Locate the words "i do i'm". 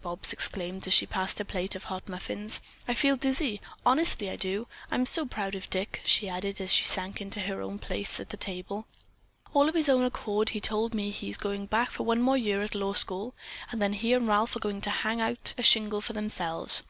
4.30-5.04